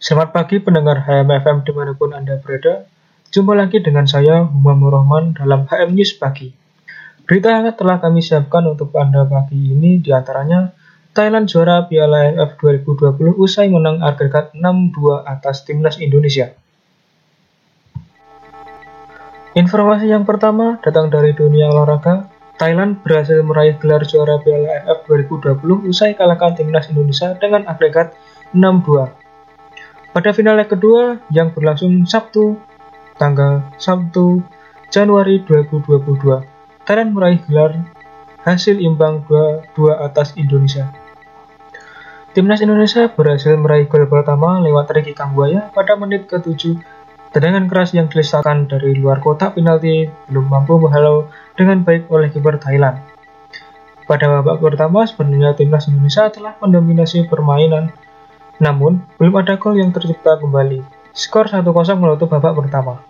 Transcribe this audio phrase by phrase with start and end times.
[0.00, 2.88] Selamat pagi pendengar HMFM di mana pun Anda berada.
[3.28, 6.48] Jumpa lagi dengan saya, Humam Rohman dalam HM News Pagi.
[7.28, 10.72] Berita yang telah kami siapkan untuk Anda pagi ini di antaranya
[11.12, 16.56] Thailand juara Piala AFF 2020 usai menang agregat 6-2 atas timnas Indonesia.
[19.52, 22.31] Informasi yang pertama datang dari dunia olahraga.
[22.60, 28.12] Thailand berhasil meraih gelar juara Piala AFF 2020 usai kalahkan timnas Indonesia dengan agregat
[28.52, 29.08] 6-2.
[30.12, 32.60] Pada final leg kedua yang berlangsung Sabtu,
[33.16, 34.12] tanggal 1
[34.92, 36.44] Januari 2022,
[36.84, 37.72] Thailand meraih gelar
[38.44, 40.92] hasil imbang 2-2 atas Indonesia.
[42.32, 46.80] Timnas Indonesia berhasil meraih gol pertama lewat Ricky Kambuaya pada menit ke-7.
[47.32, 52.60] Tendangan keras yang dilesakan dari luar kotak penalti belum mampu menghalau dengan baik oleh kiper
[52.60, 53.00] Thailand.
[54.04, 57.88] Pada babak pertama, sebenarnya timnas Indonesia telah mendominasi permainan
[58.62, 60.86] namun, belum ada gol yang tercipta kembali.
[61.10, 61.66] Skor 1-0
[61.98, 63.02] menutup babak pertama.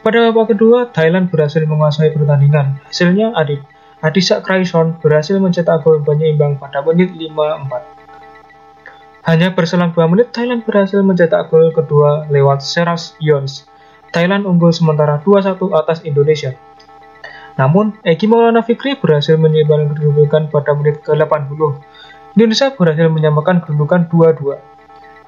[0.00, 2.78] Pada babak kedua, Thailand berhasil menguasai pertandingan.
[2.86, 3.66] Hasilnya Adit
[4.00, 7.99] Adisa Kraison berhasil mencetak gol penyeimbang pada menit 54.
[9.20, 13.68] Hanya berselang 2 menit, Thailand berhasil mencetak gol kedua lewat Seras Yons.
[14.10, 16.56] Thailand unggul sementara 2-1 atas Indonesia.
[17.60, 21.60] Namun, Egi Maulana Fikri berhasil menyeimbangkan kedudukan pada menit ke-80
[22.38, 24.54] Indonesia berhasil menyamakan kedudukan 2-2.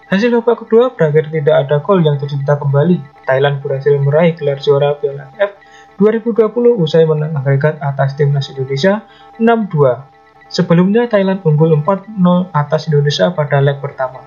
[0.07, 3.27] Hasil babak kedua berakhir tidak ada gol yang tercipta kembali.
[3.27, 5.57] Thailand berhasil meraih gelar juara Piala AFF
[5.99, 9.03] 2020 usai menang agregat atas timnas Indonesia
[9.41, 10.12] 6-2.
[10.53, 12.13] Sebelumnya Thailand unggul 4-0
[12.53, 14.21] atas Indonesia pada leg pertama.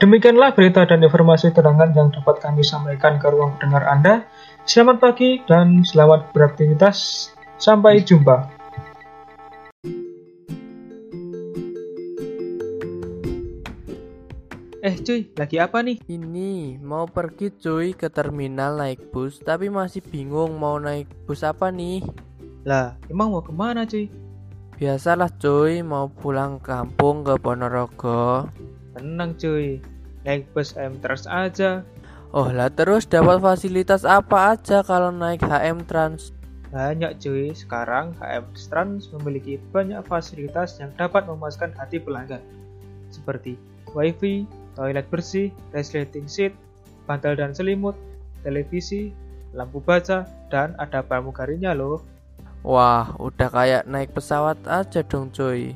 [0.00, 4.24] Demikianlah berita dan informasi terangan yang dapat kami sampaikan ke ruang pendengar Anda.
[4.64, 7.28] Selamat pagi dan selamat beraktivitas.
[7.60, 8.48] Sampai jumpa.
[14.80, 16.00] Eh cuy, lagi apa nih?
[16.08, 21.68] Ini mau pergi cuy ke terminal naik bus tapi masih bingung mau naik bus apa
[21.68, 22.00] nih.
[22.64, 24.31] Lah, emang mau ke mana cuy?
[24.82, 28.50] Biasalah cuy, mau pulang kampung ke Ponorogo.
[28.98, 29.78] Tenang cuy,
[30.26, 31.86] naik bus M Trans aja.
[32.34, 36.34] Oh lah terus dapat fasilitas apa aja kalau naik HM Trans?
[36.74, 42.42] Banyak cuy, sekarang HM Trans memiliki banyak fasilitas yang dapat memuaskan hati pelanggan.
[43.14, 43.54] Seperti
[43.94, 46.58] wifi, toilet bersih, resleting seat,
[47.06, 47.94] bantal dan selimut,
[48.42, 49.14] televisi,
[49.54, 52.02] lampu baca, dan ada pramugarinya loh.
[52.62, 55.74] Wah, udah kayak naik pesawat aja dong cuy.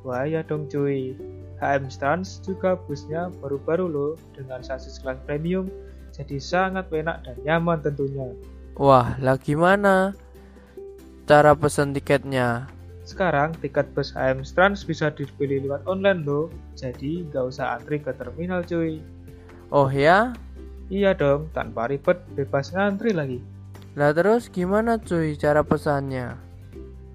[0.00, 1.12] Wah ya dong cuy.
[1.60, 5.68] HM Trans juga busnya baru-baru loh dengan sasis kelas premium,
[6.10, 8.32] jadi sangat enak dan nyaman tentunya.
[8.80, 10.16] Wah, lah gimana?
[11.28, 12.66] Cara pesan tiketnya?
[13.04, 18.10] Sekarang tiket bus HM Trans bisa dipilih lewat online loh, jadi nggak usah antri ke
[18.16, 19.04] terminal cuy.
[19.68, 20.32] Oh ya?
[20.88, 23.38] Iya dong, tanpa ribet, bebas ngantri lagi.
[23.92, 26.32] Lah terus gimana cuy cara pesannya?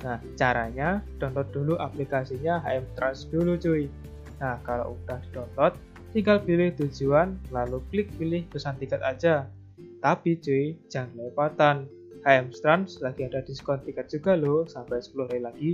[0.05, 3.89] Nah, caranya download dulu aplikasinya HM Trans dulu cuy.
[4.37, 5.73] Nah, kalau udah download,
[6.13, 9.49] tinggal pilih tujuan, lalu klik pilih pesan tiket aja.
[9.97, 11.75] Tapi cuy, jangan kelewatan,
[12.21, 15.71] HM Trans lagi ada diskon tiket juga loh sampai 10 hari lagi.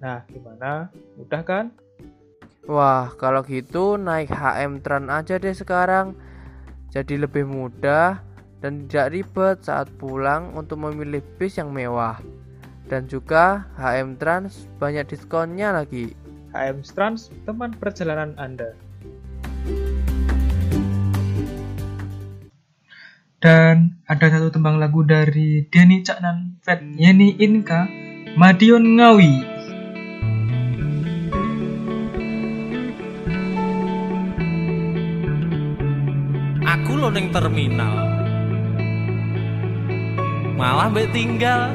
[0.00, 0.88] Nah, gimana?
[1.20, 1.74] Mudah kan?
[2.64, 6.16] Wah, kalau gitu naik HM Trans aja deh sekarang.
[6.88, 8.24] Jadi lebih mudah
[8.58, 12.18] dan tidak ribet saat pulang untuk memilih bis yang mewah.
[12.88, 16.16] Dan juga HM Trans banyak diskonnya lagi.
[16.56, 18.72] HM Trans teman perjalanan Anda.
[23.38, 27.86] Dan ada satu tembang lagu dari Denny Caknan Fat Yeni Inka
[28.34, 29.34] Madiun Ngawi.
[36.66, 38.17] Aku lo neng terminal.
[40.58, 41.70] Malah mbak tinggal.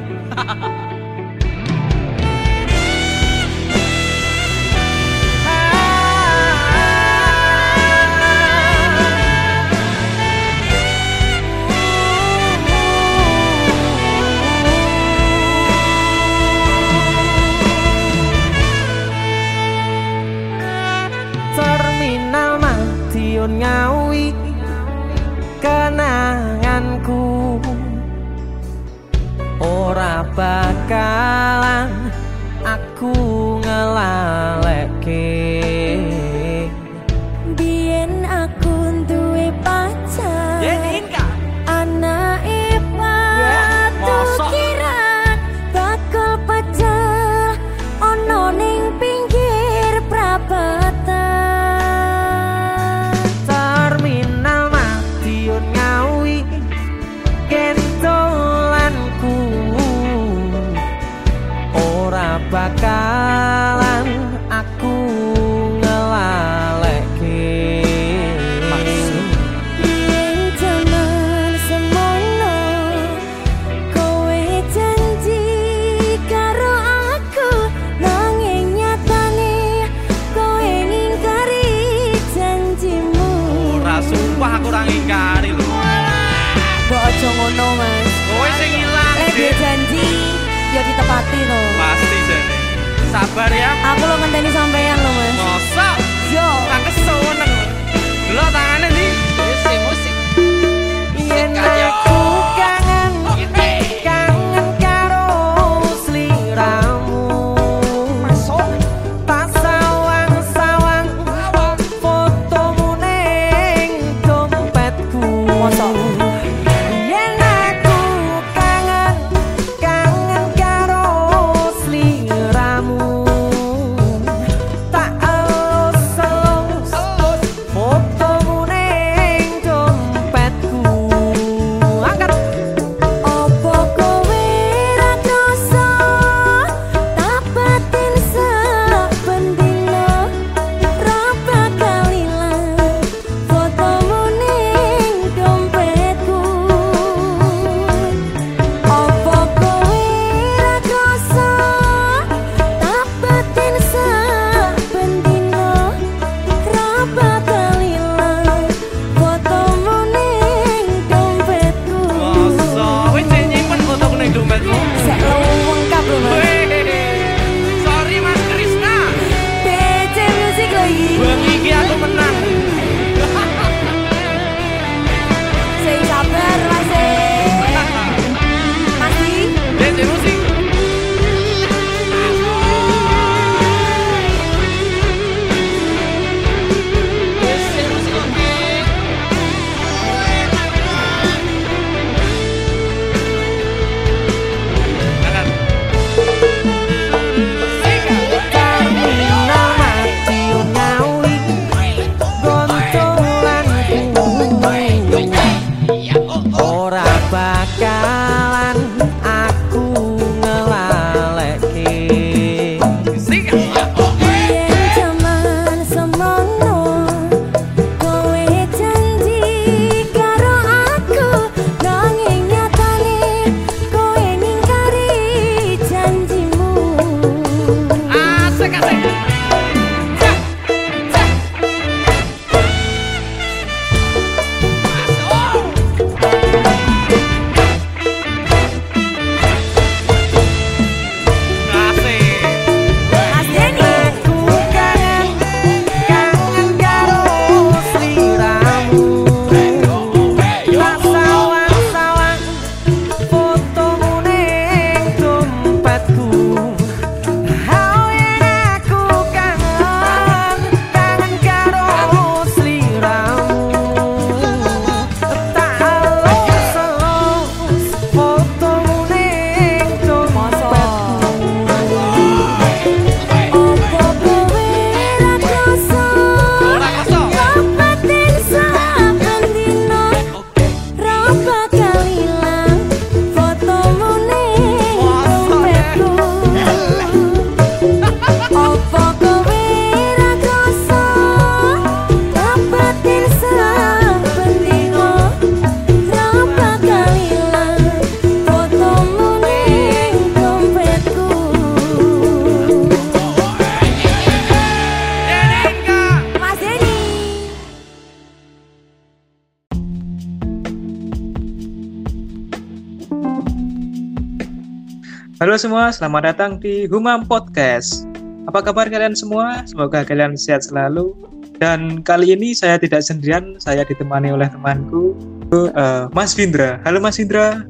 [315.44, 318.08] Halo semua, selamat datang di Humam Podcast.
[318.48, 319.60] Apa kabar kalian semua?
[319.68, 321.12] Semoga kalian sehat selalu.
[321.60, 325.12] Dan kali ini saya tidak sendirian, saya ditemani oleh temanku,
[325.52, 326.80] eh, Mas Vindra.
[326.88, 327.60] Halo Mas Vindra.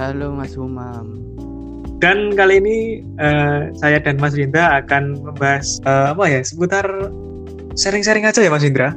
[0.00, 1.20] Halo Mas Umam.
[2.00, 7.12] Dan kali ini eh, saya dan Mas Vindra akan membahas eh, apa ya seputar
[7.76, 8.96] sharing-sharing aja ya Mas Vindra.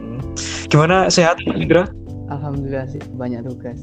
[0.00, 0.24] Hmm.
[0.72, 1.84] Gimana sehat Mas Vindra?
[2.32, 3.76] Alhamdulillah sih banyak tugas.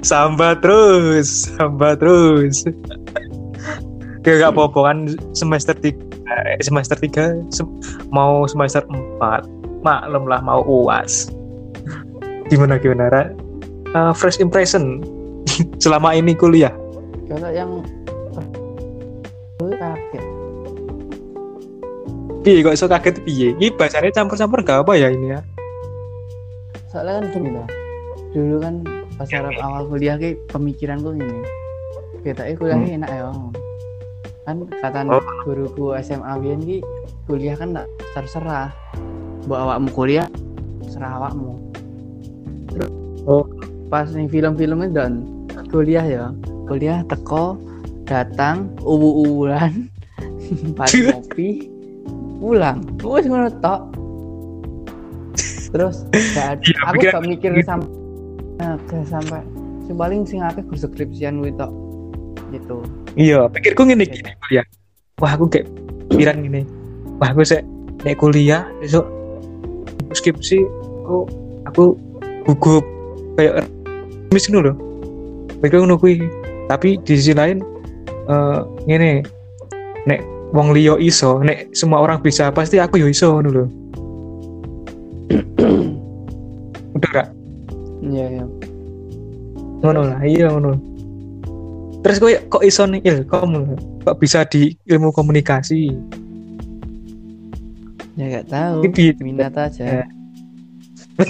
[0.00, 2.64] Sambat terus, sambat terus.
[4.26, 4.98] Ya gak apa-apa kan
[5.36, 7.70] semester tiga, eh, semester tiga sem-
[8.10, 9.46] mau semester empat,
[9.86, 11.30] maklum lah mau uas.
[12.50, 13.22] Gimana gimana Ra?
[13.94, 15.04] Eh, fresh impression.
[15.82, 16.72] selama ini kuliah
[17.26, 17.70] kalau yang
[19.76, 20.24] kaget
[22.44, 25.40] piye kok iso kaget piye ini bahasanya campur-campur gak apa ya ini ya
[26.90, 27.68] soalnya kan gini lah
[28.30, 28.74] dulu kan
[29.16, 31.40] pas Arab awal kuliah ki pemikiranku gini
[32.20, 33.32] kita kuliah ki enak ya
[34.46, 35.24] kan kata Oh.
[35.42, 36.78] guruku SMA biyen ki
[37.26, 38.70] kuliah kan tak terserah.
[39.50, 40.26] Bawa awakmu kuliah
[40.86, 41.58] serah awakmu.
[42.70, 42.90] Terus
[43.26, 43.42] Oh.
[43.90, 45.12] pas nih film-filmnya dan
[45.66, 46.24] kuliah ya.
[46.70, 47.58] Kuliah teko
[48.06, 49.90] datang uwu-uwulan
[50.78, 51.48] pagi ngopi
[52.38, 52.86] pulang.
[53.02, 53.82] Wes ngono tok.
[55.74, 56.06] Terus
[56.38, 57.90] gak ada Iya, aku gak mikir sampai
[58.58, 59.42] nah, sampai.
[59.86, 61.70] Sing paling sing akeh gur skripsian kuwi tok.
[62.50, 62.76] Gitu.
[63.18, 64.66] Iya pikirku ngene gini kuliah.
[65.18, 65.66] Wah aku kayak
[66.12, 66.62] pikiran gini
[67.16, 67.64] wah aku sih
[68.04, 69.08] naik kuliah besok
[70.14, 70.62] skripsi
[71.02, 71.26] aku
[71.66, 71.84] aku
[72.46, 72.84] gugup.
[73.34, 73.66] Kayak
[74.30, 74.76] mis ngono loh
[75.58, 76.22] pikir ngono kuwi.
[76.66, 77.62] Tapi di sisi lain
[78.30, 79.26] eh ngene.
[80.06, 80.22] Nek
[80.54, 83.64] wong liya iso nek semua orang bisa pasti aku yo iso ngono lho.
[86.94, 87.28] Udah gak
[88.06, 88.45] iya iya
[89.80, 90.72] ngono lah iya ngono.
[92.06, 93.74] Terus kok kok iso nih ilkom lho?
[94.06, 95.90] kok bisa di ilmu komunikasi?
[98.14, 98.86] Ya gak tahu.
[98.94, 99.12] Piye?
[99.18, 99.82] minat aja.
[99.82, 100.04] Ya.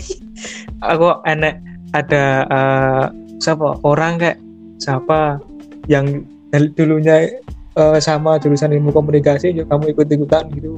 [0.92, 1.58] aku enek
[1.96, 3.04] ada eh,
[3.40, 3.80] siapa?
[3.80, 4.36] Orang kayak
[4.76, 5.40] siapa
[5.88, 6.28] yang
[6.76, 7.40] dulunya
[7.74, 10.76] eh, sama jurusan ilmu komunikasi juga kamu ikut ikutan gitu.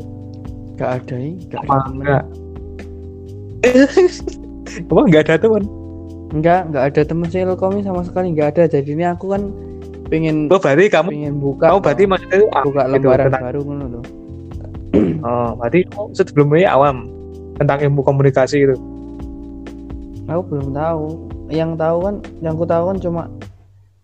[0.79, 1.17] Gak ada
[1.51, 2.17] gak apa ada
[4.79, 5.67] apa ada teman
[6.33, 8.65] enggak enggak ada temen sih Ilkomi sama sekali enggak ada.
[8.69, 9.43] Jadi ini aku kan
[10.09, 12.11] pengen oh berarti kamu pengen buka kamu berarti toh.
[12.11, 14.05] maksudnya itu buka gitu, lembaran tentang- baru ngono loh
[15.29, 16.97] oh berarti kamu sebelumnya awam
[17.61, 18.77] tentang ilmu komunikasi gitu?
[20.29, 21.07] Aku belum tahu.
[21.49, 23.23] Yang tahu kan yang ku tahu kan cuma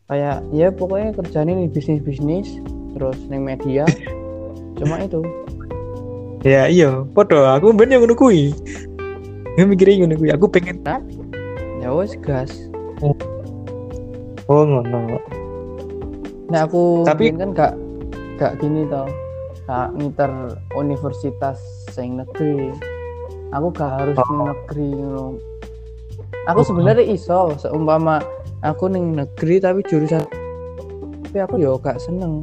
[0.09, 2.49] kayak ya pokoknya kerjaan ini bisnis bisnis
[2.97, 3.85] terus neng media.
[4.81, 5.23] Cuma itu.
[6.43, 7.07] Ya iya.
[7.15, 8.11] Podo aku bener yang
[9.55, 10.83] Gue mikirnya ngono kuwi aku pengen
[11.85, 12.49] ya wes gas.
[14.49, 15.21] Oh ngono.
[16.49, 17.73] Nah aku Tapi- kan gak
[18.41, 19.05] gak gini toh.
[19.65, 20.33] Gak ngiter
[20.73, 21.61] universitas
[21.93, 22.73] sing negeri.
[23.53, 24.49] Aku gak harus Oh.
[24.49, 25.37] negeri ngono.
[26.49, 28.21] Aku sebenarnya iso seumpama
[28.61, 30.25] aku ning negeri tapi jurusan
[31.25, 32.41] tapi aku yo gak seneng.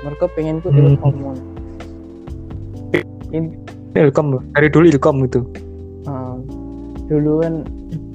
[0.00, 0.96] Mereka pengen ku Hmm.
[0.96, 1.42] ilkom ngono.
[3.32, 3.56] In-
[3.94, 5.40] ilkom dari dulu ilkom gitu
[6.06, 6.34] uh,
[7.06, 7.62] dulu kan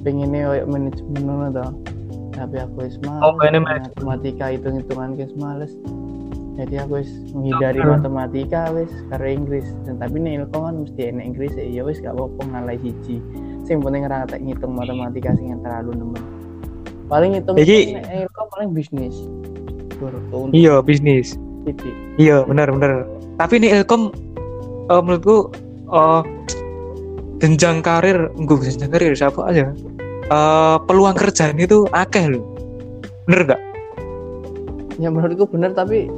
[0.00, 1.70] pengennya kayak manajemen ngono toh
[2.30, 3.84] tapi aku wis males Oh, manajemen.
[3.92, 5.72] matematika hitung-hitungan guys males.
[6.56, 7.90] Jadi aku wis menghindari Hmm.
[7.96, 9.66] matematika wis karo Inggris.
[9.84, 13.20] Dan tapi nih ilkom kan mesti enak Inggris ya ya wis gak apa-apa ngalai siji
[13.62, 16.22] sing penting ora tak ngitung matematika sing yang terlalu nemen.
[17.06, 17.68] Paling hitung nek
[18.24, 19.16] ilkom paling bisnis.
[20.50, 21.36] Iya bisnis.
[22.16, 23.04] Iya benar benar
[23.36, 24.12] tapi nih ilkom
[24.86, 25.48] eh, menurutku
[25.88, 26.22] eh
[27.40, 29.72] jenjang karir enggak jenjang karir siapa aja.
[30.30, 32.44] Eh peluang kerjaan itu akeh loh
[33.28, 33.60] bener gak
[34.98, 36.10] ya menurutku bener tapi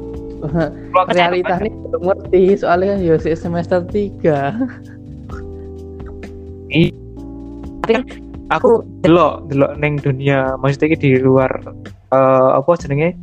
[0.43, 2.43] peluang realitas ini belum ngerti.
[2.59, 4.59] Soalnya kan ya semester 3
[8.53, 11.51] aku delok delok neng dunia maksudnya di luar
[12.13, 13.17] eh, apa jenenge?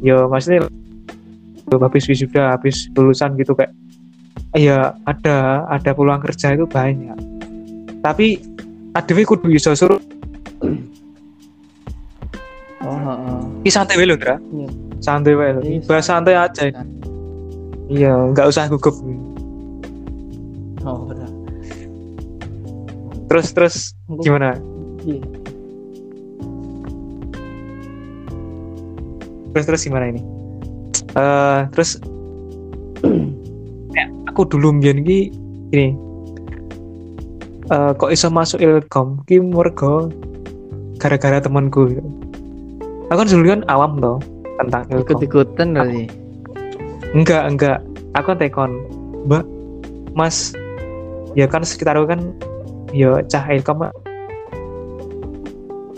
[0.00, 0.64] Ya maksudnya
[1.70, 3.70] habis wisuda habis lulusan gitu kayak
[4.54, 7.18] ya ada ada peluang kerja itu banyak
[8.02, 8.42] tapi
[8.96, 10.00] adewe kudu iso suruh
[12.80, 13.40] oh heeh.
[13.60, 14.36] Ki santai wae lho, Ndra.
[14.40, 14.68] Iya.
[15.04, 15.60] Santai wae lho.
[15.60, 16.64] Iya, Bahas santai aja.
[17.90, 18.96] Iya, nggak usah gugup.
[20.80, 21.28] oh udah
[23.28, 23.76] Terus terus
[24.24, 24.56] gimana?
[25.04, 25.22] Iya.
[29.54, 30.22] Terus terus gimana ini?
[31.14, 32.00] Eh terus
[34.30, 35.34] aku dulu mbiyen iki
[35.74, 35.86] ini
[37.74, 40.10] eh kok iso masuk Ilkom ki mergo
[41.02, 42.02] gara-gara temanku gitu.
[43.10, 44.22] Aku kan dulu kan awam toh
[44.62, 45.02] tentang Ilkom.
[45.02, 46.06] ikut-ikutan berarti
[47.10, 47.78] Enggak, enggak.
[48.14, 48.86] Aku tekon.
[49.26, 49.42] Mbak,
[50.14, 50.54] Mas,
[51.34, 52.22] ya kan sekitar aku kan
[52.94, 53.92] ya cah ilkom Mbak.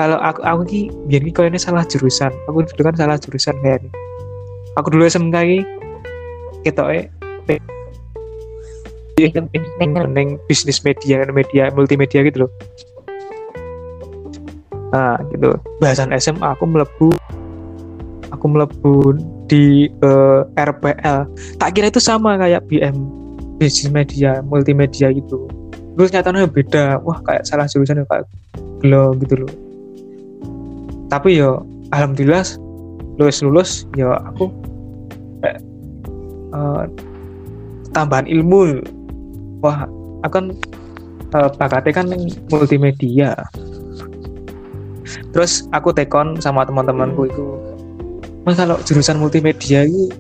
[0.00, 0.80] Kalau aku aku ki
[1.12, 2.32] biar ki ini salah jurusan.
[2.48, 3.92] Aku dulu kan salah jurusan kayaknya.
[4.80, 5.58] Aku dulu SMK ki
[6.64, 7.12] ketoke
[9.82, 12.52] neng bisnis media media multimedia gitu loh.
[14.92, 15.56] Nah, gitu.
[15.80, 17.08] Bahasan SMA aku melebu
[18.32, 18.94] aku melebu
[19.48, 21.28] di eh, RPL
[21.60, 22.96] tak kira itu sama kayak BM
[23.56, 25.48] bisnis media multimedia gitu.
[25.96, 27.00] Terus nyatanya beda.
[27.04, 28.26] Wah kayak salah jurusan ya, kayak
[28.84, 29.52] gelo gitu loh.
[31.08, 32.44] Tapi yo alhamdulillah
[33.20, 34.48] lulus lulus yo aku
[35.44, 35.60] eh,
[36.56, 36.84] eh,
[37.92, 38.80] tambahan ilmu
[39.62, 39.86] wah
[40.26, 40.46] aku kan
[41.32, 42.06] eh, bakatnya kan
[42.50, 43.38] multimedia.
[45.32, 47.46] Terus aku tekon sama teman-temanku itu
[48.42, 50.10] mas kalau jurusan multimedia ini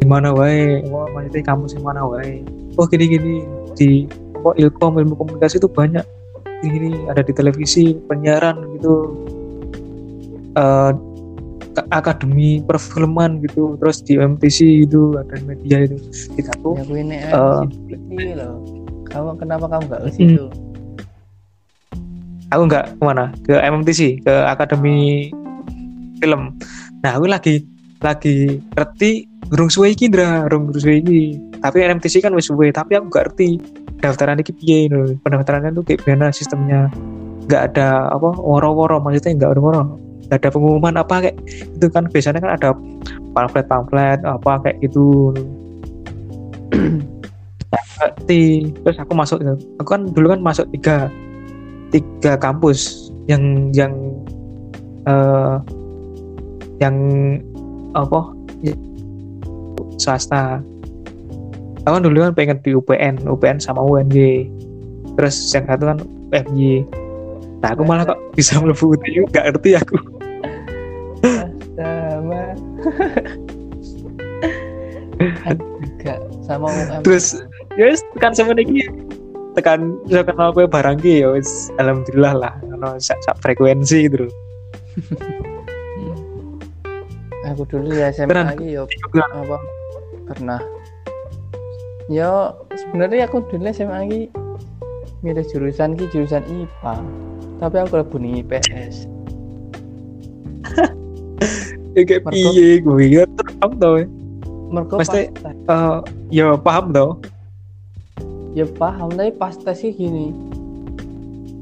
[0.00, 0.80] gimana wae?
[0.88, 2.40] Wah maksudnya kamu sih mana wae?
[2.80, 3.34] Oh gini gini
[3.76, 4.08] di
[4.42, 6.02] oh, ilkom ilmu komunikasi itu banyak.
[6.64, 9.12] Gini gini ada di televisi penyiaran gitu.
[10.56, 11.09] Ke-
[11.90, 15.96] akademi perfilman gitu terus di MTC itu ada media itu
[16.32, 17.62] kita tuh Ya gue ini Eh.
[18.10, 18.62] ini loh.
[19.06, 20.16] Kamu kenapa kamu nggak ke Hmm.
[20.16, 20.46] situ?
[22.50, 25.30] aku nggak ke mana ke MMTC ke akademi
[26.18, 26.58] film
[26.98, 27.62] nah aku lagi
[28.02, 32.98] lagi ngerti urung suwe iki Ndra urung suwe iki tapi MMTC kan wis suwe tapi
[32.98, 33.48] aku nggak ngerti
[34.02, 36.90] daftaran iki piye lho pendaftarannya tuh kayak gimana sistemnya
[37.46, 39.82] nggak ada apa woro-woro maksudnya nggak ada woro
[40.30, 42.06] nggak ada pengumuman apa kayak itu kan.
[42.06, 42.68] Biasanya kan ada
[43.34, 45.34] pamflet-pamflet apa kayak gitu.
[47.66, 48.70] Nggak ngerti.
[48.86, 49.38] Terus aku masuk
[49.82, 51.10] aku kan dulu kan masuk tiga
[51.90, 53.10] tiga kampus.
[53.26, 53.42] Yang
[53.74, 53.92] yang
[55.10, 55.56] eh
[56.78, 56.96] yang
[57.98, 58.32] apa?
[59.98, 60.62] Swasta.
[61.84, 64.60] Aku kan dulu kan pengen di UPN UPN sama UNY
[65.20, 65.98] terus yang satu kan
[66.32, 66.86] UFY
[67.60, 70.00] nah aku malah kok bisa melebu UTU gak ngerti aku
[72.80, 73.04] Sama.
[76.00, 76.18] Enggak
[76.50, 77.06] sama UM.
[77.06, 77.38] terus
[77.78, 78.90] ya wis tekan sama lagi
[79.54, 84.26] tekan bisa kenal aku barang ki ya wis alhamdulillah lah ono sak, sak frekuensi gitu
[84.26, 84.34] loh
[87.46, 88.46] aku dulu ya SMA Beneran.
[88.54, 88.82] lagi yo
[89.14, 89.58] apa
[90.30, 90.60] pernah
[92.10, 94.22] yo sebenarnya aku dulu SMA lagi
[95.22, 96.94] milih jurusan ki jurusan IPA
[97.60, 99.06] tapi aku lebih nih IPS
[101.92, 104.06] ya kayak piye gue ya terang tau ya.
[104.70, 105.30] Mereka Pasti-
[105.66, 105.96] Eh,
[106.30, 107.18] ya paham tau.
[108.50, 110.30] Ya paham tapi pas tes sih gini.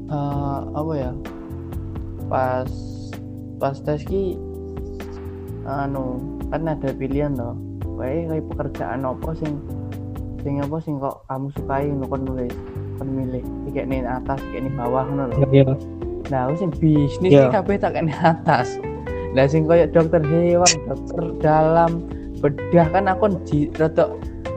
[0.07, 1.11] Eh, apa ya?
[2.25, 2.69] Pas
[3.57, 4.37] pas tes ki
[5.63, 7.53] anu kan ada pilihan loh
[7.93, 9.59] Wae kayak pekerjaan apa sing
[10.39, 12.53] sing apa sing kok kamu sukai ngono kon nulis
[12.95, 13.43] kon milih.
[13.69, 15.65] Kayak nih atas kayak nih bawah ngono ya
[16.29, 17.43] nah aku sing bisnis Iya.
[17.43, 18.77] iki kabeh tak kayak atas
[19.37, 22.01] nah sing kayak dokter hewan dokter dalam
[22.39, 24.09] bedah kan aku di rada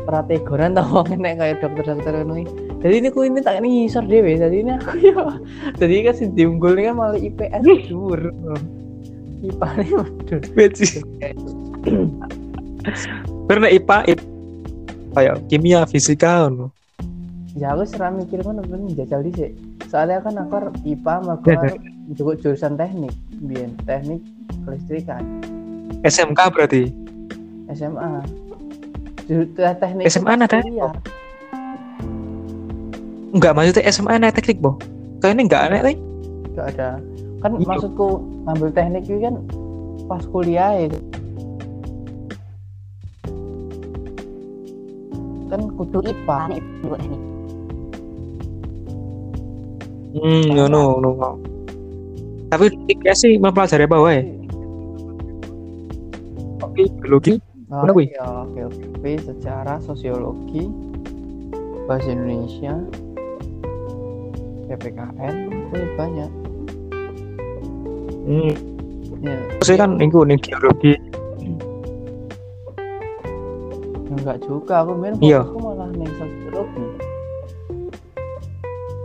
[0.05, 2.53] prategoran tau wong nek kayak dokter-dokter ngono iki.
[2.83, 4.35] Jadi ini ku ini tak ngisor dhewe.
[4.35, 5.39] Jadi ini aku ya.
[5.81, 8.21] Jadi kan si diunggul ini kan malah IPS dhuwur.
[9.43, 10.41] IPA ini waduh.
[10.55, 10.87] Beci.
[13.47, 14.25] Karena IPA itu
[15.15, 16.75] kayak kimia fisika ngono.
[17.53, 19.53] Ya aku serah mikir kan bener jajal dhisik.
[19.87, 21.79] Soalnya kan aku IPA mergo arep
[22.17, 24.25] juga jurusan teknik, biyen teknik
[24.65, 25.23] kelistrikan
[26.03, 26.83] SMK berarti.
[27.73, 28.11] SMA.
[29.55, 30.59] Teknik SMA ada.
[33.33, 34.77] Enggak maksudnya SMA naik teknik boh.
[35.23, 35.97] Kayaknya enggak aneh nih.
[36.53, 36.91] Gak ada.
[37.41, 37.67] Kan Iya.
[37.71, 38.09] maksudku
[38.45, 39.35] ngambil teknik itu kan
[40.11, 40.87] pas kuliah ya.
[45.49, 46.39] Kan kudu IPA.
[50.13, 51.11] Hmm, ngono ngono.
[52.53, 54.42] Tapi tekniknya sih mempelajari apa wae?
[56.73, 57.37] Oke, biologi.
[57.69, 58.17] Oh, oke
[58.65, 58.85] oke.
[58.97, 60.73] Kuwi sejarah sosiologi
[61.85, 62.81] bahasa Indonesia
[64.73, 65.35] PPKN
[65.69, 66.31] kuwi banyak.
[68.25, 68.53] Hmm,
[69.23, 70.97] Ya, saya kan iku nih geologi.
[74.13, 75.45] enggak juga aku main Iya.
[75.45, 76.85] fokusku malah ning sosiologi.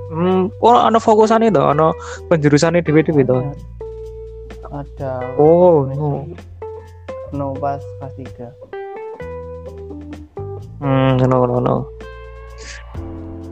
[0.08, 1.92] Hmm, oh ana fokusannya tuh, ana
[2.32, 3.44] penjurusannya dewe-dewe tuh.
[4.72, 6.24] Ada Oh, no.
[7.34, 8.52] No pas pas 3.
[10.78, 11.76] Hmm, no, no, no.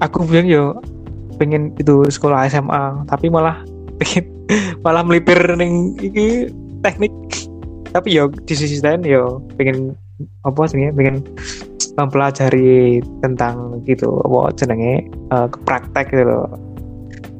[0.03, 0.63] Aku bilang yo
[1.41, 3.65] pengen itu sekolah SMA, tapi malah
[3.99, 4.29] pengen
[4.85, 6.53] malah melipir ning iki
[6.85, 7.11] teknik.
[7.91, 9.95] Tapi yo di sisi lain yo pengen
[10.47, 11.23] apa sih pengen
[11.95, 16.47] mempelajari tentang gitu apa jenenge eh, ke praktek gitu loh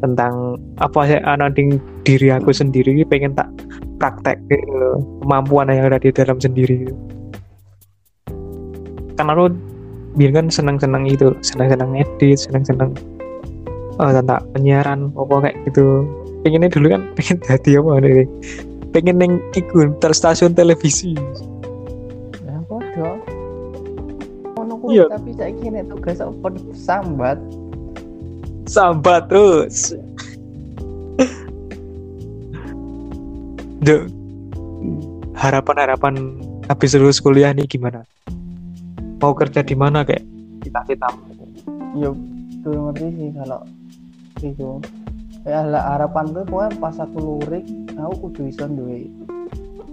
[0.03, 3.47] tentang apa sih anak ding diri aku sendiri pengen tak
[3.99, 4.37] praktek
[4.69, 6.95] loh kemampuan yang ada di dalam sendiri gitu.
[9.15, 9.51] kan aku
[10.15, 12.91] biar kan senang-senang itu senang-senang edit senang-senang
[13.99, 16.03] eh, tentang penyiaran apa kayak gitu
[16.43, 18.27] pengennya dulu kan pengen jadi apa nih
[18.95, 21.15] pengen neng iku ter stasiun televisi
[22.95, 23.11] Ya.
[24.55, 25.11] Ngono kuwi Iya.
[25.11, 27.35] tapi saiki nek tugas apa sambat
[28.63, 29.91] sambat terus
[33.85, 34.01] Dek,
[35.37, 36.15] harapan-harapan
[36.65, 38.01] habis lulus kuliah nih gimana?
[39.21, 40.25] Mau kerja di mana kayak?
[40.61, 41.09] Cita-cita?
[41.95, 42.09] ya
[42.59, 43.61] tuh ngerti sih kalau
[44.41, 44.69] itu.
[45.45, 49.05] Ya lah harapan gue pokoknya pas aku lurik aku kudu bisa duwe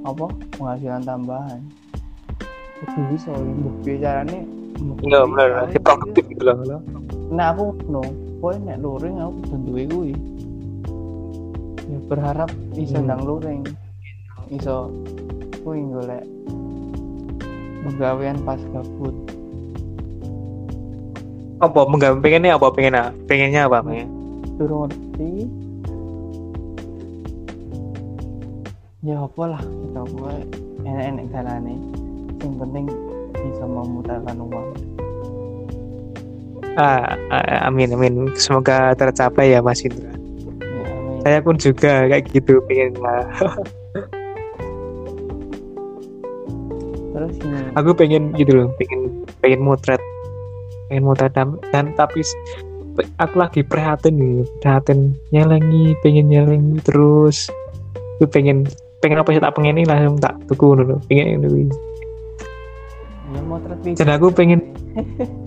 [0.03, 0.27] apa?
[0.57, 1.61] Penghasilan tambahan.
[2.81, 4.41] Kudu bisa ibu bicaranya
[5.05, 6.43] Iya benar, nanti produktif gitu.
[6.43, 6.81] loh.
[7.29, 8.01] nah aku no
[8.41, 10.13] pokoknya nek luring aku kudu duwe kuwi.
[11.87, 13.07] Ya berharap bisa Hmm.
[13.07, 13.61] ndang luring
[14.53, 14.93] iso
[15.65, 16.25] kuwi golek
[17.83, 19.17] pegawaian pas gabut
[21.63, 23.15] Apa menggambar pengennya apa pengennya?
[23.31, 24.11] Pengennya apa pengen?
[24.59, 25.47] turun ngerti
[29.03, 30.43] ya apa lah kita buat
[30.83, 31.75] enak-enak galane
[32.43, 32.85] yang penting
[33.33, 34.69] bisa memutarkan uang
[36.73, 38.33] Ah, ah, amin amin.
[38.33, 40.09] Semoga tercapai ya Mas Indra.
[40.09, 40.17] ya
[40.89, 43.29] amin Saya pun juga kayak gitu pengennya.
[47.13, 47.37] terus
[47.77, 50.01] Aku pengen gitu loh, pengen pengen motret,
[50.89, 52.25] pengen motret dan, dan tapi
[53.21, 57.49] aku lagi prihatin nih, prihatin nyelengi, pengen nyelengi terus.
[58.21, 58.69] Aku pengen
[59.01, 61.67] pengen apa sih tak pengen ini langsung tak tuku dulu, pengen ini.
[63.33, 64.61] ya terpilih Dan aku pengen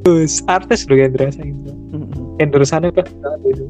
[0.00, 1.72] Terus artis loh Hendra saya Indra.
[2.40, 3.68] Endorsannya kan banget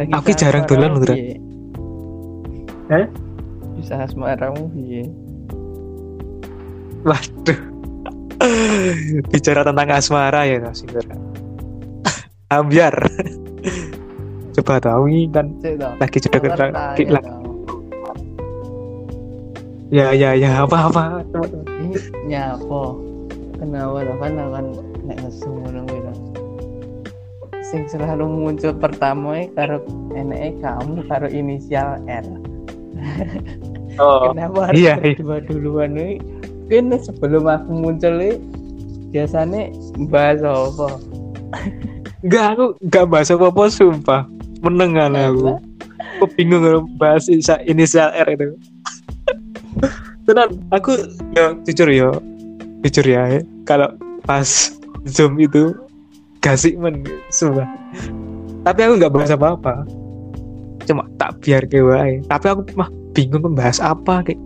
[0.00, 0.12] itu.
[0.16, 1.14] Aku jarang dolan, Ndra.
[2.92, 3.06] Hah?
[3.82, 5.02] bisa asmaramu piye
[7.02, 7.58] Waduh.
[9.34, 10.86] Bicara tentang asmara ya Mas.
[12.46, 12.94] Ambiar.
[14.54, 15.50] Coba tahu ini kan
[15.98, 16.22] lagi
[17.10, 17.18] lah.
[17.26, 17.42] toh.
[19.90, 21.26] Ya ya ya apa apa.
[21.82, 21.98] ini
[22.30, 22.82] nyapa
[23.58, 24.66] kenapa lah kan kan
[25.10, 26.01] nek ngesu ngono kuwi lah
[27.72, 29.80] sing selalu muncul pertama e karo
[30.12, 32.26] eneke kamu karo inisial R
[34.00, 34.32] Oh.
[34.32, 35.20] kenapa iya, harus iya.
[35.20, 36.16] berdua duluan nih
[36.72, 38.40] kan sebelum aku muncul nih
[39.12, 39.68] biasanya
[40.08, 40.96] bahas apa
[42.22, 44.22] Enggak aku enggak bahas apa-apa sumpah.
[44.62, 45.58] Menengan aku.
[46.16, 47.26] Aku bingung kalau bahas
[47.66, 48.54] inisial R itu.
[50.22, 50.94] Tenan, aku
[51.34, 52.10] ya jujur ya,
[52.86, 53.90] jujur ya, kalau
[54.22, 54.70] pas
[55.02, 55.74] zoom itu
[56.42, 57.66] gasik men, sumpah.
[58.66, 59.86] Tapi aku nggak bahas apa-apa,
[60.84, 62.22] cuma tak biar wae.
[62.26, 64.40] Tapi aku mah bingung membahas apa kayak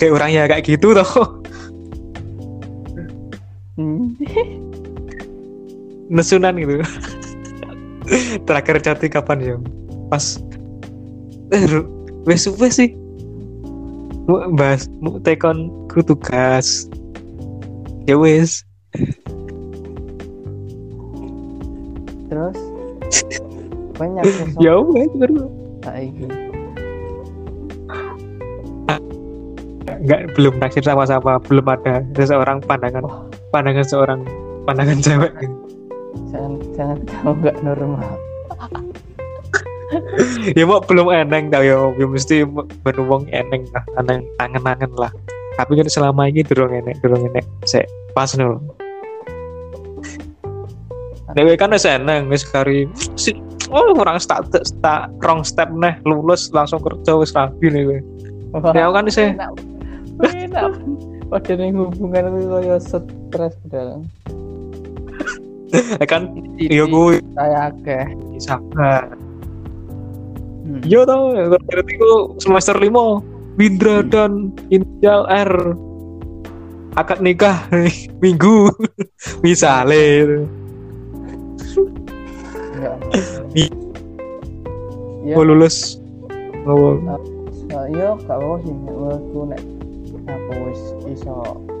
[0.00, 1.44] kayak orang ya kayak gitu toh.
[3.74, 4.14] Hmm.
[6.14, 6.78] nesunan gitu
[8.46, 9.56] terakhir chatting kapan ya
[10.12, 10.38] pas
[11.50, 11.64] eh
[12.22, 12.94] wes wes sih
[14.30, 16.86] mau bahas mau tekon ku tugas
[18.06, 18.62] ya wes
[23.94, 25.46] banyak sosok ya wes baru
[30.04, 33.04] nggak belum naksir sama-sama belum ada seseorang pandangan
[33.48, 34.20] pandangan seorang
[34.68, 35.32] pandangan cewek.
[35.40, 35.56] Gitu.
[36.28, 38.04] jangan jangan kamu nggak normal.
[40.58, 42.42] Ya mau belum eneng tau ya ya mesti
[42.82, 45.12] menuwong eneng lah aneng angen-angen lah.
[45.54, 48.58] Tapi kan selama ini durung enek durung enek saya pas nul
[51.34, 52.86] Dewe kan wis eneng wis kari
[53.74, 58.00] oh orang start start wrong step neh lulus langsung kerja wis rabi nih gue.
[58.70, 59.50] Ya kan sih enak.
[60.22, 60.70] Enak.
[61.26, 64.06] Pada ning hubungan itu kaya stres padahal.
[65.74, 68.04] Ya kan iya gue saya akeh.
[68.38, 69.10] Sabar.
[70.64, 70.80] Hmm.
[70.86, 71.34] Iya tau
[71.66, 73.18] berarti gue semester lima
[73.58, 75.74] Windra dan inisial R.
[76.94, 77.66] Akad nikah
[78.22, 78.70] minggu.
[79.42, 80.46] Misalnya
[82.84, 82.94] ya
[85.32, 85.96] mau lulus?
[86.68, 87.00] Mau.
[87.72, 88.72] Uh, iya gak apa sih.
[88.72, 89.62] Nek menurutku nek
[90.28, 90.80] aku wis
[91.16, 91.34] iso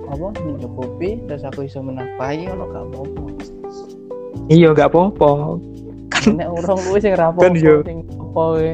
[0.08, 3.22] apa mencukupi terus aku iso menafkahi ngono gak apa-apa.
[4.48, 5.60] Iya gak apa-apa.
[6.24, 7.76] Nek urung kuwi sing ra Kan apa-apa yo.
[7.84, 8.72] sing apa kuwi?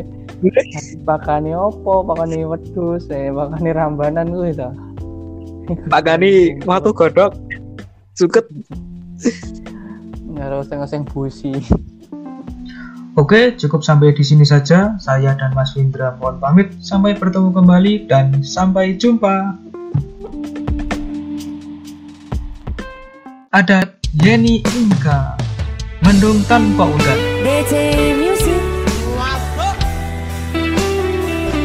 [1.03, 2.07] Pakane opo?
[2.07, 4.71] Pakane wedhus eh pakane rambanan kuwi ta
[5.71, 7.35] Pak Gani waktu godok
[8.19, 8.47] suket.
[10.31, 11.55] Nggak usah sing busi
[13.19, 14.95] Oke, cukup sampai di sini saja.
[15.03, 16.71] Saya dan Mas Windra mohon pamit.
[16.79, 19.59] Sampai bertemu kembali dan sampai jumpa.
[23.51, 25.35] Ada Yeni Inka,
[26.07, 27.31] Mendung Tanpa Udara.
[27.43, 27.73] DC
[28.15, 28.63] Music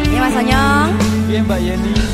[0.09, 0.91] Ya Mas Onyong
[1.29, 2.04] Iya Mbak Yeni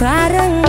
[0.00, 0.59] bareng